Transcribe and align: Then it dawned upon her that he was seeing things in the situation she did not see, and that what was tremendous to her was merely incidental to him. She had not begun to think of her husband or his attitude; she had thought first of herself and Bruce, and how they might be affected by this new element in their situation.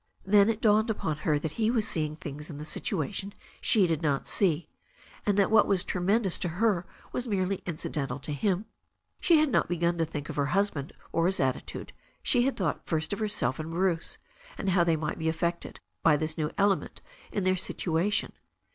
Then 0.25 0.49
it 0.49 0.61
dawned 0.61 0.89
upon 0.89 1.17
her 1.17 1.37
that 1.37 1.51
he 1.61 1.69
was 1.69 1.87
seeing 1.87 2.15
things 2.15 2.49
in 2.49 2.57
the 2.57 2.65
situation 2.65 3.35
she 3.61 3.85
did 3.85 4.01
not 4.01 4.25
see, 4.27 4.67
and 5.27 5.37
that 5.37 5.51
what 5.51 5.67
was 5.67 5.83
tremendous 5.83 6.39
to 6.39 6.47
her 6.57 6.87
was 7.11 7.27
merely 7.27 7.61
incidental 7.67 8.17
to 8.21 8.33
him. 8.33 8.65
She 9.19 9.37
had 9.37 9.49
not 9.49 9.69
begun 9.69 9.99
to 9.99 10.05
think 10.05 10.27
of 10.27 10.37
her 10.37 10.47
husband 10.57 10.91
or 11.11 11.27
his 11.27 11.39
attitude; 11.39 11.93
she 12.23 12.45
had 12.47 12.57
thought 12.57 12.87
first 12.87 13.13
of 13.13 13.19
herself 13.19 13.59
and 13.59 13.69
Bruce, 13.69 14.17
and 14.57 14.71
how 14.71 14.83
they 14.83 14.95
might 14.95 15.19
be 15.19 15.29
affected 15.29 15.79
by 16.01 16.17
this 16.17 16.35
new 16.35 16.49
element 16.57 17.03
in 17.31 17.43
their 17.43 17.55
situation. 17.55 18.33